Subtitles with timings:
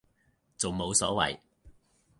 [0.57, 1.37] 仲冇所謂